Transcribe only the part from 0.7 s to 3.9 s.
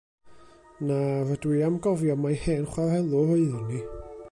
Na, rydw i am gofio mai hen chwarelwr oeddwn i.